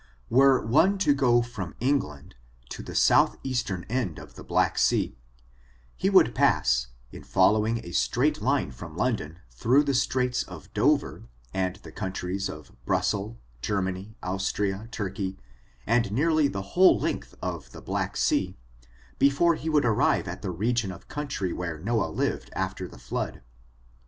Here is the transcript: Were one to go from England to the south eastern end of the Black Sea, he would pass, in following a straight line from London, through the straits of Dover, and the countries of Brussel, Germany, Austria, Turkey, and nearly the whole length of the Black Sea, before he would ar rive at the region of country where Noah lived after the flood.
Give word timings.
Were 0.31 0.65
one 0.65 0.97
to 0.97 1.13
go 1.13 1.43
from 1.43 1.75
England 1.79 2.33
to 2.69 2.81
the 2.81 2.95
south 2.95 3.37
eastern 3.43 3.83
end 3.87 4.17
of 4.17 4.33
the 4.33 4.43
Black 4.43 4.79
Sea, 4.79 5.15
he 5.95 6.09
would 6.09 6.33
pass, 6.33 6.87
in 7.11 7.23
following 7.23 7.85
a 7.85 7.91
straight 7.91 8.41
line 8.41 8.71
from 8.71 8.97
London, 8.97 9.41
through 9.51 9.83
the 9.83 9.93
straits 9.93 10.41
of 10.41 10.73
Dover, 10.73 11.25
and 11.53 11.75
the 11.75 11.91
countries 11.91 12.49
of 12.49 12.71
Brussel, 12.83 13.35
Germany, 13.61 14.15
Austria, 14.23 14.87
Turkey, 14.89 15.37
and 15.85 16.11
nearly 16.11 16.47
the 16.47 16.73
whole 16.73 16.97
length 16.99 17.35
of 17.39 17.71
the 17.71 17.79
Black 17.83 18.17
Sea, 18.17 18.57
before 19.19 19.53
he 19.53 19.69
would 19.69 19.85
ar 19.85 19.93
rive 19.93 20.27
at 20.27 20.41
the 20.41 20.49
region 20.49 20.91
of 20.91 21.09
country 21.09 21.53
where 21.53 21.77
Noah 21.77 22.09
lived 22.09 22.49
after 22.55 22.87
the 22.87 22.97
flood. 22.97 23.43